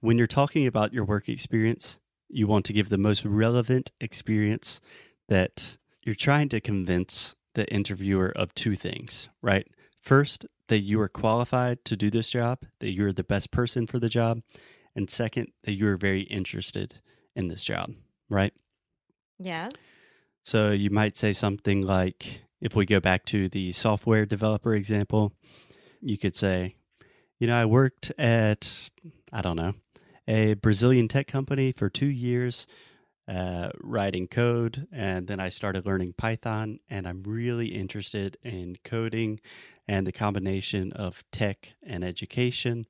when 0.00 0.18
you're 0.18 0.26
talking 0.26 0.66
about 0.66 0.92
your 0.92 1.04
work 1.04 1.28
experience, 1.28 1.98
you 2.28 2.46
want 2.46 2.66
to 2.66 2.72
give 2.72 2.90
the 2.90 2.98
most 2.98 3.24
relevant 3.24 3.92
experience 3.98 4.80
that 5.28 5.78
you're 6.02 6.14
trying 6.14 6.50
to 6.50 6.60
convince 6.60 7.34
the 7.54 7.66
interviewer 7.72 8.32
of 8.36 8.54
two 8.54 8.76
things, 8.76 9.30
right? 9.40 9.66
First, 10.00 10.46
that 10.68 10.80
you 10.80 11.00
are 11.00 11.08
qualified 11.08 11.84
to 11.86 11.96
do 11.96 12.10
this 12.10 12.28
job, 12.28 12.60
that 12.80 12.92
you're 12.92 13.12
the 13.12 13.24
best 13.24 13.50
person 13.50 13.86
for 13.86 13.98
the 13.98 14.08
job, 14.08 14.42
and 14.94 15.08
second, 15.10 15.48
that 15.64 15.72
you're 15.72 15.96
very 15.96 16.22
interested 16.22 17.00
in 17.34 17.48
this 17.48 17.64
job, 17.64 17.92
right? 18.28 18.52
Yes. 19.42 19.92
So 20.44 20.70
you 20.70 20.90
might 20.90 21.16
say 21.16 21.32
something 21.32 21.82
like, 21.82 22.42
if 22.60 22.76
we 22.76 22.86
go 22.86 23.00
back 23.00 23.24
to 23.26 23.48
the 23.48 23.72
software 23.72 24.24
developer 24.24 24.74
example, 24.74 25.32
you 26.00 26.16
could 26.16 26.36
say, 26.36 26.76
you 27.38 27.46
know, 27.46 27.56
I 27.56 27.64
worked 27.64 28.12
at, 28.18 28.90
I 29.32 29.42
don't 29.42 29.56
know, 29.56 29.74
a 30.28 30.54
Brazilian 30.54 31.08
tech 31.08 31.26
company 31.26 31.72
for 31.72 31.88
two 31.88 32.06
years 32.06 32.66
uh, 33.28 33.70
writing 33.80 34.28
code. 34.28 34.86
And 34.92 35.26
then 35.26 35.40
I 35.40 35.48
started 35.48 35.86
learning 35.86 36.14
Python. 36.16 36.78
And 36.88 37.06
I'm 37.06 37.22
really 37.24 37.68
interested 37.68 38.36
in 38.42 38.76
coding 38.84 39.40
and 39.88 40.06
the 40.06 40.12
combination 40.12 40.92
of 40.92 41.24
tech 41.32 41.74
and 41.84 42.04
education. 42.04 42.86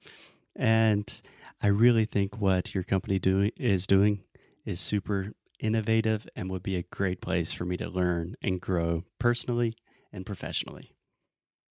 And 0.55 1.23
I 1.63 1.69
really 1.69 2.05
think 2.05 2.39
what 2.39 2.75
your 2.75 2.85
company 2.85 3.19
doing 3.19 3.53
is 3.57 3.87
doing 3.87 4.25
is 4.67 4.81
super 4.81 5.33
innovative 5.63 6.29
and 6.37 6.51
would 6.51 6.63
be 6.63 6.77
a 6.77 6.83
great 6.83 7.23
place 7.23 7.53
for 7.53 7.65
me 7.65 7.77
to 7.79 7.89
learn 7.89 8.35
and 8.43 8.61
grow 8.61 9.05
personally 9.19 9.77
and 10.13 10.27
professionally. 10.27 10.93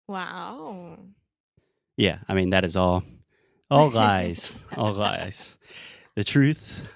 Wow. 0.07 0.97
Yeah, 1.97 2.19
I 2.29 2.33
mean 2.35 2.51
that 2.51 2.63
is 2.63 2.77
all 2.77 3.03
all 3.69 3.89
lies, 4.03 4.55
all 4.77 4.93
lies. 4.93 5.57
The 6.15 6.23
truth, 6.23 6.87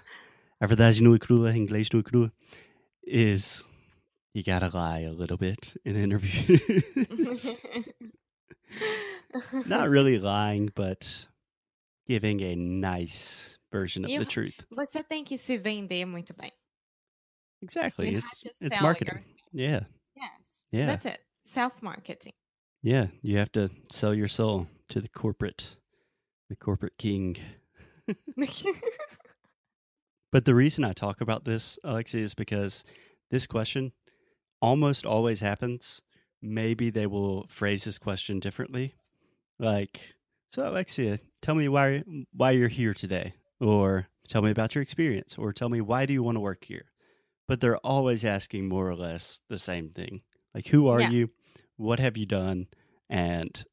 a 0.61 0.67
verdade 0.67 1.01
nua 1.01 1.19
crua, 1.19 1.53
inglês 1.53 1.89
nua 1.89 2.03
crua, 2.03 2.31
is 3.03 3.63
you 4.33 4.43
gotta 4.43 4.69
lie 4.73 4.99
a 5.01 5.11
little 5.11 5.37
bit 5.37 5.73
in 5.83 5.97
interviews. 5.97 7.57
Not 9.65 9.89
really 9.89 10.19
lying, 10.19 10.71
but 10.73 11.25
giving 12.07 12.41
a 12.41 12.55
nice 12.55 13.57
version 13.71 14.05
of 14.05 14.11
You- 14.11 14.19
the 14.19 14.25
truth. 14.25 14.63
Você 14.71 15.03
tem 15.03 15.25
que 15.25 15.37
se 15.37 15.57
vender 15.57 16.05
muito 16.05 16.33
bem. 16.33 16.51
Exactly. 17.63 18.15
It's 18.15 18.43
it's 18.61 18.81
marketing. 18.81 19.23
Yeah. 19.51 19.81
Yes. 20.15 20.63
Yeah. 20.71 20.85
That's 20.87 21.05
it. 21.05 21.19
Self 21.45 21.81
marketing. 21.81 22.33
Yeah, 22.81 23.07
you 23.21 23.37
have 23.37 23.51
to 23.53 23.69
sell 23.89 24.13
your 24.13 24.27
soul 24.27 24.67
to 24.89 24.99
the 24.99 25.07
corporate, 25.07 25.77
the 26.49 26.55
corporate 26.55 26.97
king. 26.97 27.37
But 30.33 30.45
the 30.45 30.55
reason 30.55 30.83
I 30.83 30.93
talk 30.93 31.21
about 31.21 31.45
this, 31.45 31.77
Alexi, 31.85 32.19
is 32.19 32.33
because 32.33 32.83
this 33.29 33.45
question 33.45 33.91
almost 34.63 35.05
always 35.05 35.41
happens. 35.41 36.01
Maybe 36.41 36.89
they 36.89 37.05
will 37.05 37.45
phrase 37.47 37.83
this 37.83 37.99
question 37.99 38.39
differently, 38.39 38.95
like, 39.59 40.15
"So, 40.51 40.67
Alexia, 40.67 41.19
tell 41.43 41.53
me 41.53 41.67
why 41.69 42.03
why 42.33 42.49
you're 42.49 42.67
here 42.67 42.95
today," 42.95 43.35
or 43.61 44.07
"Tell 44.27 44.41
me 44.41 44.49
about 44.49 44.73
your 44.73 44.81
experience," 44.81 45.37
or 45.37 45.53
"Tell 45.53 45.69
me 45.69 45.81
why 45.81 46.07
do 46.07 46.13
you 46.13 46.23
want 46.23 46.35
to 46.37 46.41
work 46.41 46.65
here." 46.65 46.85
But 47.47 47.61
they're 47.61 47.77
always 47.79 48.25
asking 48.25 48.67
more 48.67 48.89
or 48.89 48.95
less 48.95 49.39
the 49.49 49.57
same 49.59 49.89
thing, 49.91 50.23
like, 50.53 50.67
"Who 50.67 50.87
are 50.87 51.01
Yeah. 51.01 51.13
you? 51.13 51.31
What 51.77 51.99
have 51.99 52.17
you 52.17 52.25
done?" 52.25 52.67
and 53.09 53.63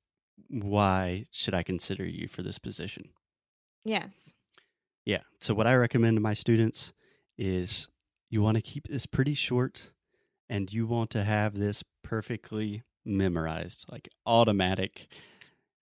why 0.49 1.27
should 1.33 1.55
I 1.55 1.63
consider 1.65 2.07
you 2.07 2.29
for 2.29 2.43
this 2.43 2.59
position? 2.59 3.15
yes. 3.85 4.35
Yeah. 5.05 5.23
So 5.41 5.55
what 5.55 5.67
I 5.67 5.75
recommend 5.75 6.17
to 6.17 6.21
my 6.21 6.35
students 6.35 6.93
is 7.39 7.89
you 8.29 8.43
want 8.43 8.57
to 8.57 8.63
keep 8.63 8.87
this 8.89 9.07
pretty 9.07 9.35
short 9.35 9.93
and 10.49 10.73
you 10.73 10.87
want 10.87 11.11
to 11.11 11.25
have 11.25 11.55
this 11.55 11.85
perfectly 12.03 12.83
memorized, 13.05 13.87
like 13.91 14.09
automatic. 14.27 15.09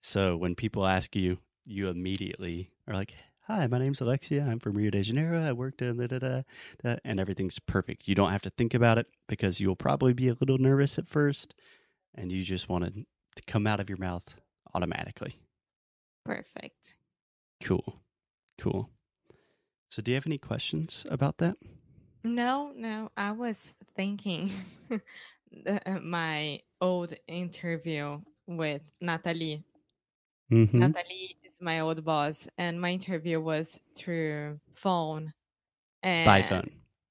So 0.03 0.37
when 0.37 0.55
people 0.55 0.87
ask 0.87 1.17
you, 1.17 1.39
you 1.65 1.89
immediately 1.89 2.71
are 2.89 2.95
like, 2.95 3.15
"Hi, 3.49 3.67
my 3.67 3.79
name's 3.79 4.01
Alexia. 4.01 4.47
I'm 4.49 4.61
from 4.61 4.77
Rio 4.77 4.91
de 4.91 5.03
Janeiro. 5.03 5.43
I 5.43 5.53
worked 5.53 5.83
in 5.83 5.97
da 5.97 6.07
da 6.07 6.19
da,", 6.19 6.43
da," 6.83 6.97
and 7.05 7.19
everything's 7.19 7.59
perfect. 7.59 8.07
You 8.07 8.15
don't 8.15 8.31
have 8.31 8.43
to 8.43 8.51
think 8.51 8.75
about 8.75 8.99
it 8.99 9.07
because 9.27 9.59
you'll 9.59 9.75
probably 9.75 10.13
be 10.13 10.29
a 10.29 10.37
little 10.39 10.59
nervous 10.59 10.99
at 10.99 11.07
first 11.07 11.55
and 12.15 12.31
you 12.31 12.43
just 12.43 12.69
want 12.69 12.85
to 12.85 13.07
to 13.37 13.43
come 13.47 13.67
out 13.67 13.81
of 13.81 13.89
your 13.89 13.99
mouth 13.99 14.35
automatically. 14.75 15.41
Perfect. 16.25 16.97
Cool. 17.63 18.03
Cool. 18.59 18.91
So, 19.91 20.03
do 20.03 20.11
you 20.11 20.17
have 20.17 20.27
any 20.27 20.39
questions 20.39 21.07
about 21.09 21.39
that? 21.39 21.57
No, 22.25 22.73
no, 22.77 23.11
I 23.17 23.33
was 23.33 23.75
thinking 23.97 24.53
uh, 25.67 26.01
my 26.03 26.61
old 26.81 27.15
interview 27.27 28.21
with 28.47 28.83
Natalie. 29.01 29.65
Mm-hmm. 30.53 30.79
Natalie 30.79 31.38
my 31.61 31.81
old 31.81 32.05
boss, 32.05 32.49
and 32.59 32.81
my 32.81 32.91
interview 32.91 33.41
was 33.41 33.81
through 33.97 34.61
phone. 34.75 35.33
And 36.03 36.27
By 36.27 36.43
phone. 36.43 36.71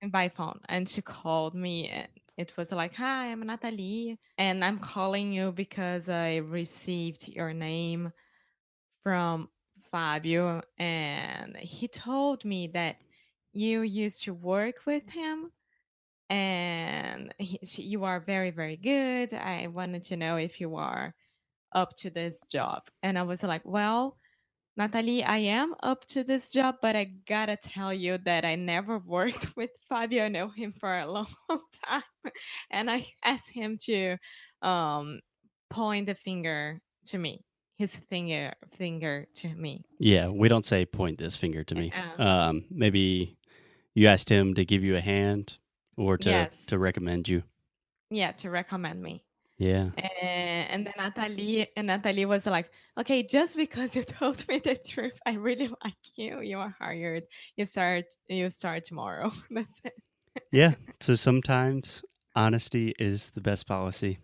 By 0.10 0.30
phone. 0.30 0.60
And 0.70 0.88
she 0.88 1.02
called 1.02 1.56
me, 1.56 1.90
and 1.90 2.08
it 2.38 2.54
was 2.58 2.72
like, 2.72 2.96
Hi, 2.96 3.32
I'm 3.32 3.46
Natalie, 3.46 4.18
and 4.38 4.64
I'm 4.64 4.80
calling 4.80 5.32
you 5.32 5.52
because 5.52 6.10
I 6.10 6.38
received 6.38 7.28
your 7.28 7.54
name 7.54 8.12
from 9.04 9.50
Fabio, 9.92 10.62
and 10.78 11.56
he 11.58 11.88
told 11.88 12.46
me 12.46 12.68
that 12.74 12.98
you 13.54 13.82
used 13.82 14.24
to 14.24 14.34
work 14.34 14.86
with 14.86 15.10
him 15.10 15.52
and 16.30 17.34
he, 17.38 17.60
she, 17.64 17.84
you 17.84 18.04
are 18.04 18.20
very 18.20 18.52
very 18.52 18.76
good 18.76 19.34
i 19.34 19.68
wanted 19.68 20.04
to 20.04 20.18
know 20.18 20.36
if 20.36 20.60
you 20.60 20.76
are 20.76 21.14
up 21.74 21.96
to 21.96 22.10
this 22.10 22.44
job 22.50 22.84
and 23.02 23.18
i 23.18 23.24
was 23.24 23.44
like 23.44 23.62
well 23.64 24.18
natalie 24.78 25.24
i 25.24 25.38
am 25.38 25.74
up 25.84 26.06
to 26.06 26.24
this 26.24 26.50
job 26.50 26.76
but 26.82 26.96
i 26.96 27.06
gotta 27.28 27.58
tell 27.58 27.94
you 27.94 28.18
that 28.20 28.46
i 28.46 28.56
never 28.56 29.00
worked 29.06 29.56
with 29.58 29.72
fabio 29.90 30.26
i 30.26 30.28
know 30.28 30.50
him 30.50 30.74
for 30.80 30.98
a 31.00 31.06
long, 31.12 31.28
long 31.50 31.62
time 31.86 32.04
and 32.72 32.90
i 32.92 33.06
asked 33.24 33.52
him 33.52 33.78
to 33.78 34.18
um 34.62 35.20
point 35.70 36.06
the 36.06 36.16
finger 36.16 36.80
to 37.06 37.18
me 37.18 37.44
his 37.78 37.96
finger 37.96 38.54
finger 38.72 39.26
to 39.36 39.50
me 39.56 39.84
Yeah, 40.00 40.30
we 40.30 40.48
don't 40.48 40.66
say 40.66 40.86
point 40.86 41.18
this 41.20 41.36
finger 41.38 41.64
to 41.64 41.76
me. 41.76 41.92
Uh, 41.92 42.22
Um, 42.22 42.66
maybe 42.72 43.38
you 43.94 44.08
asked 44.08 44.30
him 44.30 44.54
to 44.56 44.64
give 44.66 44.84
you 44.84 44.96
a 44.96 45.02
hand 45.02 45.58
or 45.98 46.18
to 46.20 46.30
Yes. 46.30 46.66
to 46.68 46.78
recommend 46.80 47.28
you. 47.28 47.44
yeah 48.10 48.32
to 48.42 48.50
recommend 48.50 49.02
me 49.04 49.24
Yeah. 49.58 49.90
and, 49.98 50.70
and 50.70 50.86
then 50.86 50.94
Natalie 50.98 51.68
and 51.76 51.88
Natalie 51.88 52.26
was 52.26 52.46
like, 52.46 52.70
"Okay, 53.00 53.24
just 53.24 53.58
because 53.58 53.96
you 53.96 54.04
told 54.20 54.48
me 54.48 54.60
the 54.60 54.76
truth, 54.76 55.18
I 55.26 55.34
really 55.34 55.68
like 55.84 56.04
you. 56.16 56.42
You 56.42 56.60
are 56.60 56.76
hired. 56.80 57.24
You 57.56 57.66
start. 57.66 58.06
You 58.28 58.50
start 58.50 58.86
tomorrow. 58.86 59.32
That's 59.52 59.82
it." 59.84 59.94
Yeah. 60.52 60.76
So 61.00 61.16
sometimes 61.16 62.04
honesty 62.36 62.94
is 63.00 63.32
the 63.32 63.42
best 63.42 63.68
policy. 63.68 64.20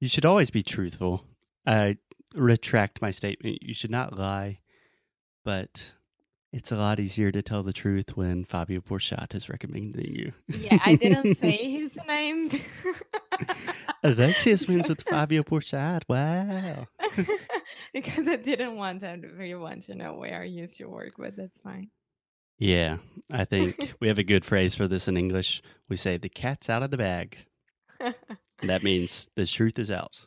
You 0.00 0.08
should 0.08 0.24
always 0.24 0.50
be 0.50 0.62
truthful. 0.62 1.24
I 1.66 1.98
retract 2.34 3.02
my 3.02 3.10
statement. 3.10 3.58
You 3.62 3.74
should 3.74 3.90
not 3.90 4.18
lie, 4.18 4.60
but 5.44 5.92
it's 6.52 6.70
a 6.72 6.76
lot 6.76 7.00
easier 7.00 7.32
to 7.32 7.42
tell 7.42 7.62
the 7.62 7.72
truth 7.72 8.16
when 8.16 8.44
Fabio 8.44 8.80
Porchat 8.80 9.34
is 9.34 9.48
recommending 9.48 10.14
you. 10.14 10.32
Yeah, 10.48 10.78
I 10.84 10.94
didn't 10.94 11.34
say 11.38 11.70
his 11.70 11.98
name 12.06 12.48
Alexius 14.02 14.66
wins 14.66 14.88
with 14.88 15.02
Fabio 15.02 15.42
Porchat. 15.42 16.02
Wow. 16.08 16.86
because 17.92 18.28
I 18.28 18.36
didn't 18.36 18.76
want 18.76 19.02
everyone 19.02 19.80
to 19.80 19.94
know 19.94 20.14
where 20.14 20.42
I 20.42 20.44
used 20.44 20.76
to 20.76 20.86
work. 20.86 21.14
But 21.18 21.36
that's 21.36 21.60
fine. 21.60 21.90
Yeah, 22.58 22.98
I 23.32 23.44
think 23.44 23.94
we 24.00 24.08
have 24.08 24.18
a 24.18 24.24
good 24.24 24.44
phrase 24.44 24.74
for 24.74 24.86
this 24.86 25.08
in 25.08 25.16
English. 25.16 25.62
We 25.88 25.96
say 25.96 26.16
the 26.16 26.28
cat's 26.28 26.70
out 26.70 26.82
of 26.82 26.90
the 26.90 26.96
bag. 26.96 27.38
That 28.62 28.82
means 28.82 29.28
the 29.34 29.46
truth 29.46 29.78
is 29.78 29.90
out. 29.90 30.26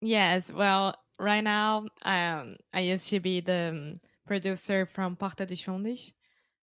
Yes, 0.00 0.52
well, 0.52 0.94
right 1.18 1.42
now, 1.42 1.86
um, 2.02 2.56
I 2.72 2.80
used 2.80 3.08
to 3.10 3.20
be 3.20 3.40
the 3.40 3.70
um, 3.70 4.00
producer 4.26 4.86
from 4.86 5.16
Porta 5.16 5.46
dos 5.46 5.62
Fundos 5.62 6.12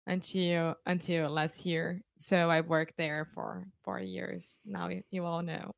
until 0.07 0.75
until 0.85 1.29
last 1.29 1.65
year. 1.65 2.01
So 2.17 2.49
I 2.49 2.61
worked 2.61 2.97
there 2.97 3.25
for 3.33 3.65
four 3.83 3.99
years. 3.99 4.59
Now 4.65 4.89
you, 4.89 5.03
you 5.11 5.25
all 5.25 5.41
know. 5.41 5.73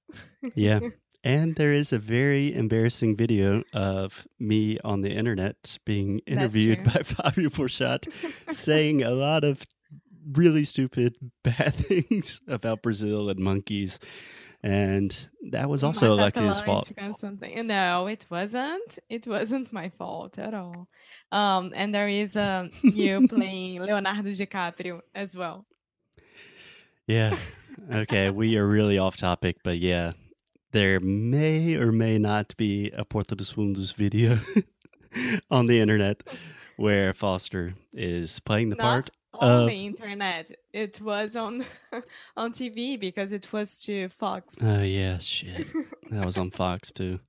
Yeah. 0.55 0.79
And 1.25 1.55
there 1.55 1.73
is 1.73 1.91
a 1.91 1.97
very 1.97 2.53
embarrassing 2.53 3.17
video 3.17 3.63
of 3.73 4.27
me 4.39 4.77
on 4.83 5.01
the 5.01 5.11
internet 5.11 5.79
being 5.83 6.19
interviewed 6.27 6.83
by 6.83 7.01
Fabio 7.03 7.49
Porchat 7.49 8.05
saying 8.51 9.01
a 9.01 9.09
lot 9.09 9.43
of 9.43 9.63
really 10.33 10.63
stupid, 10.63 11.15
bad 11.43 11.73
things 11.73 12.41
about 12.47 12.83
Brazil 12.83 13.27
and 13.27 13.39
monkeys. 13.39 13.99
And 14.65 15.15
that 15.51 15.69
was 15.69 15.83
also 15.83 16.15
Alexia's 16.15 16.59
fault. 16.59 16.91
Something. 17.19 17.67
No, 17.67 18.07
it 18.07 18.25
wasn't. 18.31 18.97
It 19.11 19.27
wasn't 19.27 19.71
my 19.71 19.89
fault 19.89 20.39
at 20.39 20.55
all. 20.55 20.87
Um, 21.31 21.71
and 21.75 21.93
there 21.93 22.09
is 22.09 22.35
um, 22.35 22.71
you 22.81 23.27
playing 23.29 23.83
Leonardo 23.83 24.31
DiCaprio 24.31 25.01
as 25.13 25.35
well. 25.35 25.67
Yeah. 27.05 27.37
Okay. 27.93 28.29
we 28.31 28.57
are 28.57 28.65
really 28.65 28.97
off 28.97 29.17
topic, 29.17 29.57
but 29.63 29.77
yeah, 29.77 30.13
there 30.71 30.99
may 30.99 31.75
or 31.75 31.91
may 31.91 32.17
not 32.17 32.57
be 32.57 32.89
a 32.89 33.05
Porta 33.05 33.35
dos 33.35 33.53
Fundos 33.53 33.93
video 33.93 34.39
on 35.51 35.67
the 35.67 35.79
internet 35.79 36.23
where 36.77 37.13
Foster 37.13 37.75
is 37.93 38.39
playing 38.39 38.71
the 38.71 38.77
Not 38.77 38.83
part. 38.83 39.09
On 39.39 39.61
of- 39.63 39.69
the 39.69 39.85
internet. 39.85 40.51
It 40.73 40.99
was 41.01 41.35
on 41.35 41.65
on 42.37 42.53
TV 42.53 42.99
because 42.99 43.31
it 43.31 43.51
was 43.51 43.79
to 43.79 44.09
Fox. 44.09 44.63
Oh, 44.63 44.81
yeah, 44.81 45.19
shit. 45.19 45.67
That 46.11 46.25
was 46.25 46.37
on 46.37 46.51
Fox 46.51 46.91
too. 46.91 47.19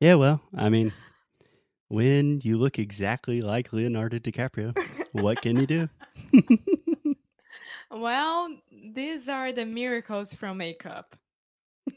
Yeah, 0.00 0.14
well, 0.16 0.40
I 0.56 0.68
mean, 0.68 0.92
when 1.88 2.40
you 2.42 2.58
look 2.58 2.78
exactly 2.78 3.40
like 3.40 3.72
Leonardo 3.72 4.18
DiCaprio, 4.18 4.76
what 5.12 5.40
can 5.40 5.56
you 5.56 5.66
do? 5.66 5.88
well, 7.90 8.54
these 8.70 9.28
are 9.28 9.52
the 9.52 9.64
miracles 9.64 10.32
from 10.32 10.58
makeup. 10.58 11.16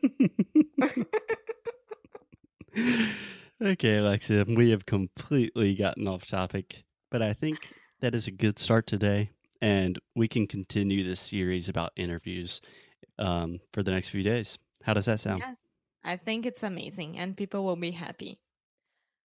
okay, 3.62 3.98
Alexia, 3.98 4.46
we 4.48 4.70
have 4.70 4.86
completely 4.86 5.76
gotten 5.76 6.08
off 6.08 6.26
topic, 6.26 6.84
but 7.10 7.22
I 7.22 7.34
think 7.34 7.58
that 8.00 8.16
is 8.16 8.28
a 8.28 8.32
good 8.32 8.60
start 8.60 8.88
today, 8.88 9.32
and 9.62 10.00
we 10.16 10.28
can 10.28 10.48
continue 10.48 11.04
this 11.04 11.20
series 11.20 11.70
about 11.70 11.92
interviews 11.96 12.62
um, 13.20 13.60
for 13.74 13.84
the 13.84 13.92
next 13.92 14.10
few 14.10 14.24
days. 14.24 14.58
How 14.84 14.94
does 14.94 15.06
that 15.06 15.20
sound? 15.20 15.42
Yes, 15.42 15.58
I 16.04 16.18
think 16.18 16.46
it's 16.46 16.64
amazing, 16.64 17.18
and 17.18 17.36
people 17.36 17.64
will 17.64 17.76
be 17.76 17.92
happy. 17.92 18.40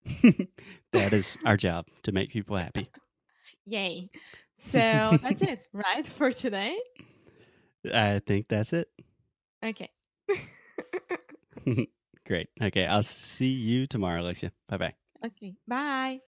that 0.92 1.12
is 1.12 1.38
our 1.44 1.56
job 1.56 1.86
to 2.02 2.12
make 2.12 2.30
people 2.30 2.56
happy. 2.56 2.90
Yay! 3.66 4.10
So 4.58 4.78
that's 4.78 5.42
it, 5.42 5.66
right, 5.72 6.06
for 6.06 6.32
today? 6.32 6.76
I 7.92 8.20
think 8.26 8.48
that's 8.48 8.72
it. 8.72 8.88
Okay. 9.64 9.90
Great. 12.26 12.48
Okay, 12.60 12.86
I'll 12.86 13.02
see 13.02 13.46
you 13.48 13.86
tomorrow, 13.86 14.20
Alexia. 14.22 14.52
Bye 14.68 14.76
bye. 14.78 14.94
okay. 15.24 15.54
Bye. 15.66 16.20